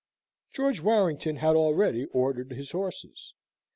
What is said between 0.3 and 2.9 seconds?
George Warrington had already ordered his